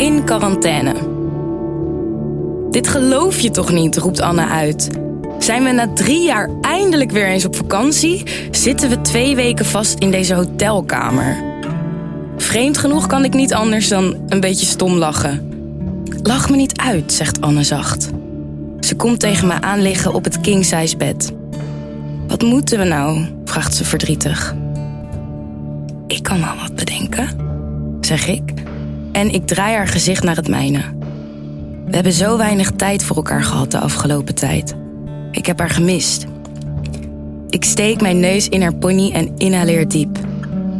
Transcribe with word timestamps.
in 0.00 0.24
quarantaine. 0.24 0.94
Dit 2.70 2.88
geloof 2.88 3.40
je 3.40 3.50
toch 3.50 3.72
niet, 3.72 3.96
roept 3.96 4.20
Anne 4.20 4.46
uit. 4.46 4.90
Zijn 5.38 5.64
we 5.64 5.70
na 5.70 5.92
drie 5.94 6.24
jaar 6.24 6.50
eindelijk 6.60 7.10
weer 7.10 7.26
eens 7.26 7.44
op 7.44 7.56
vakantie, 7.56 8.22
zitten 8.50 8.88
we 8.88 9.00
twee 9.00 9.36
weken 9.36 9.64
vast 9.64 9.98
in 9.98 10.10
deze 10.10 10.34
hotelkamer. 10.34 11.36
Vreemd 12.36 12.78
genoeg 12.78 13.06
kan 13.06 13.24
ik 13.24 13.34
niet 13.34 13.54
anders 13.54 13.88
dan 13.88 14.16
een 14.28 14.40
beetje 14.40 14.66
stom 14.66 14.92
lachen. 14.92 15.52
Lach 16.22 16.50
me 16.50 16.56
niet 16.56 16.78
uit, 16.78 17.12
zegt 17.12 17.40
Anne 17.40 17.64
zacht. 17.64 18.10
Ze 18.80 18.96
komt 18.96 19.20
tegen 19.20 19.46
me 19.46 19.60
aan 19.60 19.82
liggen 19.82 20.14
op 20.14 20.24
het 20.24 20.40
king-size 20.40 20.96
bed. 20.96 21.32
Wat 22.28 22.42
moeten 22.42 22.78
we 22.78 22.84
nou? 22.84 23.24
vraagt 23.44 23.74
ze 23.74 23.84
verdrietig. 23.84 24.54
Ik 26.06 26.22
kan 26.22 26.40
wel 26.40 26.54
wat 26.60 26.74
bedenken, 26.74 27.28
zeg 28.00 28.26
ik. 28.26 28.52
En 29.20 29.32
ik 29.32 29.46
draai 29.46 29.76
haar 29.76 29.88
gezicht 29.88 30.22
naar 30.22 30.36
het 30.36 30.48
mijne. 30.48 30.80
We 31.86 31.94
hebben 31.94 32.12
zo 32.12 32.36
weinig 32.36 32.70
tijd 32.70 33.04
voor 33.04 33.16
elkaar 33.16 33.42
gehad 33.42 33.70
de 33.70 33.78
afgelopen 33.78 34.34
tijd. 34.34 34.74
Ik 35.30 35.46
heb 35.46 35.58
haar 35.58 35.70
gemist. 35.70 36.26
Ik 37.48 37.64
steek 37.64 38.00
mijn 38.00 38.20
neus 38.20 38.48
in 38.48 38.62
haar 38.62 38.74
pony 38.74 39.10
en 39.12 39.36
inhaleer 39.36 39.88
diep. 39.88 40.18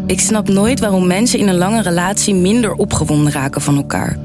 Ik 0.07 0.21
snap 0.21 0.49
nooit 0.49 0.81
waarom 0.81 1.07
mensen 1.07 1.39
in 1.39 1.49
een 1.49 1.57
lange 1.57 1.83
relatie 1.83 2.35
minder 2.35 2.73
opgewonden 2.73 3.33
raken 3.33 3.61
van 3.61 3.77
elkaar. 3.77 4.17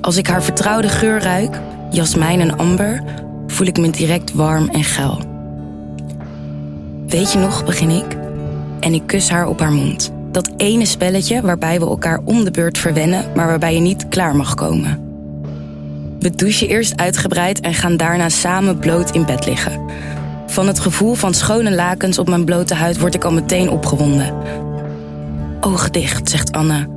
Als 0.00 0.16
ik 0.16 0.26
haar 0.26 0.42
vertrouwde 0.42 0.88
geur 0.88 1.22
ruik, 1.22 1.60
jasmijn 1.90 2.40
en 2.40 2.58
amber, 2.58 3.02
voel 3.46 3.66
ik 3.66 3.78
me 3.78 3.90
direct 3.90 4.32
warm 4.32 4.68
en 4.68 4.84
geil. 4.84 5.20
Weet 7.06 7.32
je 7.32 7.38
nog, 7.38 7.64
begin 7.64 7.90
ik. 7.90 8.16
En 8.80 8.94
ik 8.94 9.06
kus 9.06 9.30
haar 9.30 9.46
op 9.46 9.60
haar 9.60 9.72
mond. 9.72 10.12
Dat 10.32 10.50
ene 10.56 10.84
spelletje 10.84 11.40
waarbij 11.40 11.80
we 11.80 11.86
elkaar 11.86 12.20
om 12.24 12.44
de 12.44 12.50
beurt 12.50 12.78
verwennen, 12.78 13.24
maar 13.34 13.46
waarbij 13.46 13.74
je 13.74 13.80
niet 13.80 14.08
klaar 14.08 14.36
mag 14.36 14.54
komen. 14.54 15.10
We 16.18 16.30
douchen 16.30 16.68
eerst 16.68 16.96
uitgebreid 16.96 17.60
en 17.60 17.74
gaan 17.74 17.96
daarna 17.96 18.28
samen 18.28 18.78
bloot 18.78 19.10
in 19.10 19.26
bed 19.26 19.46
liggen. 19.46 19.80
Van 20.46 20.66
het 20.66 20.80
gevoel 20.80 21.14
van 21.14 21.34
schone 21.34 21.74
lakens 21.74 22.18
op 22.18 22.28
mijn 22.28 22.44
blote 22.44 22.74
huid 22.74 22.98
word 22.98 23.14
ik 23.14 23.24
al 23.24 23.32
meteen 23.32 23.70
opgewonden. 23.70 24.34
Ogen 25.60 25.92
dicht, 25.92 26.30
zegt 26.30 26.52
Anne. 26.52 26.88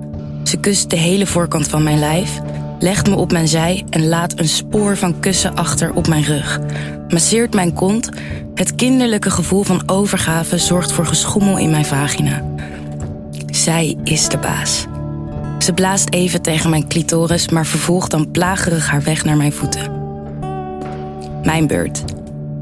Ze 0.44 0.58
kust 0.58 0.90
de 0.90 0.98
hele 0.98 1.26
voorkant 1.26 1.68
van 1.68 1.84
mijn 1.84 2.00
lijf, 2.00 2.40
legt 2.80 3.10
me 3.10 3.16
op 3.16 3.32
mijn 3.32 3.48
zij 3.48 3.84
en 3.90 4.08
laat 4.08 4.40
een 4.40 4.48
spoor 4.48 4.98
van 4.98 5.20
kussen 5.20 5.56
achter 5.56 5.94
op 5.94 6.08
mijn 6.08 6.24
rug. 6.24 6.60
Masseert 7.08 7.54
mijn 7.54 7.74
kont. 7.74 8.10
Het 8.54 8.76
kinderlijke 8.76 9.30
gevoel 9.30 9.64
van 9.64 9.84
overgave 9.86 10.58
zorgt 10.58 10.92
voor 10.92 11.06
geschommel 11.06 11.58
in 11.58 11.70
mijn 11.70 11.86
vagina. 11.86 12.55
Zij 13.66 13.96
is 14.04 14.30
de 14.30 14.38
baas. 14.38 14.86
Ze 15.60 15.74
blaast 15.74 16.10
even 16.10 16.42
tegen 16.42 16.70
mijn 16.70 16.88
clitoris, 16.88 17.50
maar 17.50 17.66
vervolgt 17.66 18.12
dan 18.12 18.32
plagerig 18.32 18.90
haar 18.90 19.04
weg 19.04 19.24
naar 19.24 19.38
mijn 19.38 19.54
voeten. 19.54 19.92
Mijn 21.44 21.68
beurt. 21.68 22.04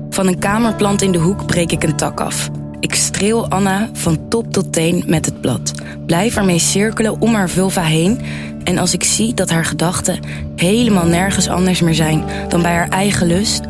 Van 0.10 0.28
een 0.28 0.40
kamerplant 0.40 1.02
in 1.02 1.12
de 1.12 1.18
hoek 1.18 1.46
breek 1.46 1.72
ik 1.72 1.84
een 1.84 1.96
tak 1.96 2.20
af. 2.20 2.50
Ik 2.80 2.96
streel 2.96 3.50
Anna 3.50 3.90
van 3.94 4.28
top 4.28 4.54
tot 4.54 4.74
teen 4.74 5.04
met 5.08 5.26
het 5.26 5.42
blad. 5.42 5.74
Blijf 6.06 6.36
ermee 6.36 6.60
cirkelen 6.60 7.22
om 7.22 7.34
haar 7.34 7.50
vulva 7.50 7.82
heen. 7.82 8.20
En 8.64 8.78
als 8.78 8.94
ik 8.94 9.04
zie 9.04 9.34
dat 9.34 9.50
haar 9.50 9.66
gedachten 9.66 10.20
helemaal 10.56 11.06
nergens 11.06 11.48
anders 11.48 11.82
meer 11.82 11.96
zijn 11.96 12.24
dan 12.48 12.62
bij 12.62 12.74
haar 12.74 12.90
eigen 12.90 13.28
lust, 13.28 13.62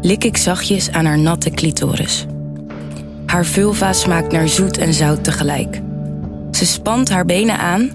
lik 0.00 0.24
ik 0.24 0.36
zachtjes 0.36 0.90
aan 0.90 1.04
haar 1.04 1.18
natte 1.18 1.50
clitoris. 1.50 2.26
Haar 3.26 3.44
vulva 3.44 3.92
smaakt 3.92 4.32
naar 4.32 4.48
zoet 4.48 4.78
en 4.78 4.94
zout 4.94 5.24
tegelijk. 5.24 5.84
Ze 6.56 6.66
spant 6.66 7.10
haar 7.10 7.24
benen 7.24 7.58
aan, 7.58 7.90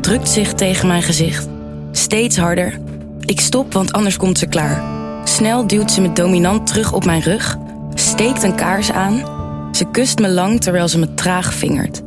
drukt 0.00 0.28
zich 0.28 0.52
tegen 0.52 0.86
mijn 0.86 1.02
gezicht. 1.02 1.48
Steeds 1.92 2.36
harder. 2.36 2.78
Ik 3.20 3.40
stop, 3.40 3.72
want 3.72 3.92
anders 3.92 4.16
komt 4.16 4.38
ze 4.38 4.46
klaar. 4.46 4.82
Snel 5.24 5.66
duwt 5.66 5.90
ze 5.90 6.00
me 6.00 6.12
dominant 6.12 6.66
terug 6.66 6.92
op 6.92 7.04
mijn 7.04 7.20
rug, 7.20 7.56
steekt 7.94 8.42
een 8.42 8.54
kaars 8.54 8.92
aan. 8.92 9.22
Ze 9.72 9.84
kust 9.90 10.18
me 10.18 10.28
lang 10.28 10.60
terwijl 10.60 10.88
ze 10.88 10.98
me 10.98 11.14
traag 11.14 11.54
vingert. 11.54 12.02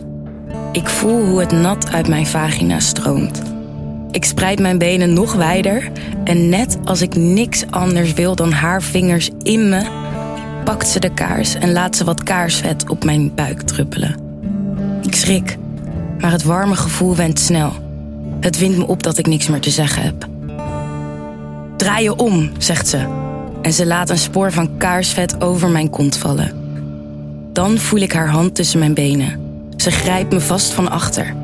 Ik 0.71 0.87
voel 0.87 1.25
hoe 1.25 1.39
het 1.39 1.51
nat 1.51 1.91
uit 1.91 2.07
mijn 2.07 2.27
vagina 2.27 2.79
stroomt. 2.79 3.41
Ik 4.11 4.25
spreid 4.25 4.59
mijn 4.59 4.77
benen 4.77 5.13
nog 5.13 5.33
wijder 5.33 5.91
en 6.23 6.49
net 6.49 6.77
als 6.83 7.01
ik 7.01 7.15
niks 7.15 7.63
anders 7.69 8.13
wil 8.13 8.35
dan 8.35 8.51
haar 8.51 8.81
vingers 8.81 9.29
in 9.41 9.69
me, 9.69 9.81
pakt 10.63 10.87
ze 10.87 10.99
de 10.99 11.13
kaars 11.13 11.55
en 11.55 11.71
laat 11.71 11.95
ze 11.95 12.03
wat 12.03 12.23
kaarsvet 12.23 12.89
op 12.89 13.03
mijn 13.03 13.35
buik 13.35 13.61
druppelen. 13.61 14.15
Ik 15.01 15.15
schrik, 15.15 15.57
maar 16.19 16.31
het 16.31 16.43
warme 16.43 16.75
gevoel 16.75 17.15
wendt 17.15 17.39
snel. 17.39 17.71
Het 18.39 18.57
wint 18.57 18.77
me 18.77 18.87
op 18.87 19.03
dat 19.03 19.17
ik 19.17 19.27
niks 19.27 19.47
meer 19.47 19.59
te 19.59 19.69
zeggen 19.69 20.03
heb. 20.03 20.27
Draai 21.77 22.03
je 22.03 22.15
om, 22.15 22.51
zegt 22.57 22.87
ze. 22.87 23.05
En 23.61 23.73
ze 23.73 23.85
laat 23.85 24.09
een 24.09 24.17
spoor 24.17 24.51
van 24.51 24.77
kaarsvet 24.77 25.41
over 25.41 25.69
mijn 25.69 25.89
kont 25.89 26.17
vallen. 26.17 26.51
Dan 27.53 27.77
voel 27.77 27.99
ik 27.99 28.11
haar 28.11 28.29
hand 28.29 28.55
tussen 28.55 28.79
mijn 28.79 28.93
benen. 28.93 29.39
Ze 29.75 29.91
grijpt 29.91 30.33
me 30.33 30.41
vast 30.41 30.73
van 30.73 30.91
achter. 30.91 31.35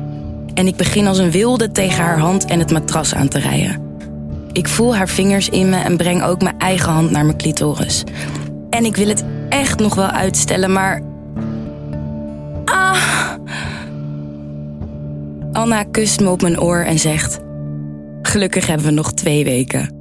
En 0.54 0.66
ik 0.66 0.76
begin 0.76 1.06
als 1.06 1.18
een 1.18 1.30
wilde 1.30 1.72
tegen 1.72 2.04
haar 2.04 2.18
hand 2.18 2.44
en 2.44 2.58
het 2.58 2.72
matras 2.72 3.14
aan 3.14 3.28
te 3.28 3.38
rijden. 3.38 3.82
Ik 4.52 4.68
voel 4.68 4.96
haar 4.96 5.08
vingers 5.08 5.48
in 5.48 5.68
me 5.68 5.76
en 5.76 5.96
breng 5.96 6.22
ook 6.22 6.42
mijn 6.42 6.58
eigen 6.58 6.92
hand 6.92 7.10
naar 7.10 7.24
mijn 7.24 7.36
clitoris. 7.36 8.04
En 8.70 8.84
ik 8.84 8.96
wil 8.96 9.08
het 9.08 9.24
echt 9.48 9.78
nog 9.78 9.94
wel 9.94 10.08
uitstellen, 10.08 10.72
maar. 10.72 11.13
Anna 15.54 15.82
kust 15.82 16.20
me 16.20 16.28
op 16.28 16.42
mijn 16.42 16.60
oor 16.60 16.84
en 16.84 16.98
zegt: 16.98 17.38
Gelukkig 18.22 18.66
hebben 18.66 18.86
we 18.86 18.92
nog 18.92 19.12
twee 19.12 19.44
weken. 19.44 19.94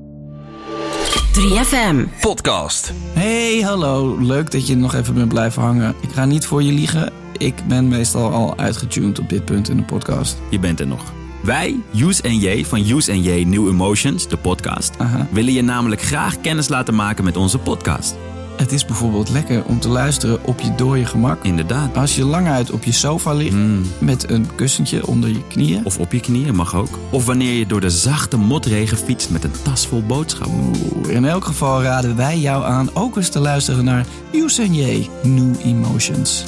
3FM. 1.39 2.19
Podcast. 2.19 2.93
Hey, 3.13 3.61
hallo. 3.61 4.17
Leuk 4.19 4.51
dat 4.51 4.67
je 4.67 4.75
nog 4.75 4.93
even 4.93 5.13
bent 5.13 5.27
blijven 5.27 5.61
hangen. 5.61 5.95
Ik 6.01 6.09
ga 6.11 6.25
niet 6.25 6.45
voor 6.45 6.63
je 6.63 6.71
liegen. 6.71 7.11
Ik 7.37 7.53
ben 7.67 7.87
meestal 7.87 8.31
al 8.31 8.57
uitgetuned 8.57 9.19
op 9.19 9.29
dit 9.29 9.45
punt 9.45 9.69
in 9.69 9.77
de 9.77 9.83
podcast. 9.83 10.37
Je 10.49 10.59
bent 10.59 10.79
er 10.79 10.87
nog. 10.87 11.13
Wij, 11.43 11.79
Use 11.95 12.21
en 12.21 12.37
J 12.37 12.65
van 12.65 12.89
Use 12.89 13.11
en 13.11 13.21
J 13.21 13.43
New 13.43 13.67
Emotions, 13.67 14.27
de 14.27 14.37
podcast, 14.37 14.97
Aha. 14.97 15.27
willen 15.31 15.53
je 15.53 15.61
namelijk 15.61 16.01
graag 16.01 16.41
kennis 16.41 16.67
laten 16.67 16.95
maken 16.95 17.23
met 17.23 17.37
onze 17.37 17.57
podcast. 17.59 18.15
Het 18.57 18.71
is 18.71 18.85
bijvoorbeeld 18.85 19.29
lekker 19.29 19.63
om 19.65 19.79
te 19.79 19.87
luisteren 19.87 20.43
op 20.43 20.59
je 20.59 20.75
dode 20.75 21.05
gemak. 21.05 21.43
Inderdaad. 21.43 21.97
Als 21.97 22.15
je 22.15 22.25
lang 22.25 22.47
uit 22.47 22.71
op 22.71 22.83
je 22.83 22.91
sofa 22.91 23.33
ligt 23.33 23.55
met 23.99 24.29
een 24.29 24.55
kussentje 24.55 25.07
onder 25.07 25.29
je 25.29 25.47
knieën. 25.47 25.85
Of 25.85 25.99
op 25.99 26.11
je 26.11 26.19
knieën 26.19 26.55
mag 26.55 26.75
ook. 26.75 26.99
Of 27.09 27.25
wanneer 27.25 27.53
je 27.53 27.65
door 27.65 27.81
de 27.81 27.89
zachte 27.89 28.37
motregen 28.37 28.97
fietst 28.97 29.29
met 29.29 29.43
een 29.43 29.51
tas 29.63 29.87
vol 29.87 30.03
boodschappen. 30.03 30.71
Oeh, 30.95 31.09
In 31.09 31.25
elk 31.25 31.45
geval 31.45 31.81
raden 31.81 32.15
wij 32.15 32.39
jou 32.39 32.65
aan 32.65 32.89
ook 32.93 33.15
eens 33.17 33.29
te 33.29 33.39
luisteren 33.39 33.85
naar 33.85 34.05
J 34.31 35.09
New 35.23 35.55
Emotions. 35.63 36.45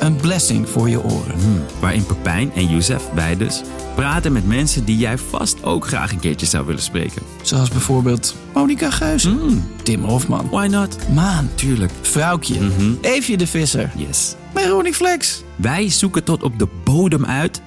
Een 0.00 0.16
blessing 0.16 0.68
voor 0.68 0.88
je 0.88 1.02
oren. 1.02 1.38
Hmm, 1.40 1.62
Waarin 1.80 2.06
Pepijn 2.06 2.52
en 2.54 2.68
Youssef, 2.68 3.02
wij 3.14 3.36
dus, 3.36 3.62
praten 3.94 4.32
met 4.32 4.46
mensen 4.46 4.84
die 4.84 4.96
jij 4.96 5.18
vast 5.18 5.62
ook 5.64 5.86
graag 5.86 6.12
een 6.12 6.20
keertje 6.20 6.46
zou 6.46 6.66
willen 6.66 6.82
spreken. 6.82 7.22
Zoals 7.42 7.68
bijvoorbeeld 7.68 8.34
Monica 8.54 8.90
Geuze, 8.90 9.30
Mm, 9.30 9.64
Tim 9.82 10.04
Hofman, 10.04 10.48
why 10.50 10.66
not? 10.66 10.96
Maan, 11.14 11.48
Tuurlijk. 11.54 11.92
Vrouwtje, 12.00 12.60
Mhm. 12.60 12.92
Eefje 13.00 13.36
de 13.36 13.46
Visser, 13.46 13.90
Yes. 13.96 14.34
Veronique 14.54 14.94
Flex. 14.96 15.42
Wij 15.56 15.88
zoeken 15.90 16.24
tot 16.24 16.42
op 16.42 16.58
de 16.58 16.68
bodem 16.84 17.24
uit 17.24 17.60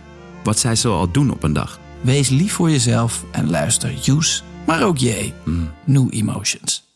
wat 0.43 0.59
zij 0.59 0.75
zoal 0.75 1.11
doen 1.11 1.31
op 1.31 1.43
een 1.43 1.53
dag. 1.53 1.79
Wees 2.01 2.29
lief 2.29 2.53
voor 2.53 2.69
jezelf 2.69 3.23
en 3.31 3.49
luister 3.49 3.93
Use, 4.05 4.41
maar 4.65 4.83
ook 4.83 4.97
J. 4.97 5.33
New 5.85 6.07
Emotions. 6.09 6.89